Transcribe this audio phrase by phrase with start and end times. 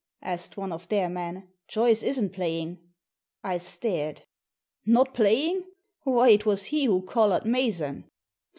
[0.23, 1.47] asked one of their men.
[1.67, 2.79] "Joyce isn't playing."
[3.43, 4.23] I stared.
[4.83, 5.63] "Not playing!
[6.05, 8.09] Why, it was he who collared Mason."